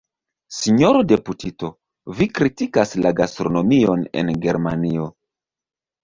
Sinjoro 0.59 1.01
deputito, 1.09 1.67
vi 2.19 2.27
kritikas 2.39 2.93
la 3.01 3.11
gastronomion 3.19 4.01
en 4.23 4.33
Germanio. 4.47 5.07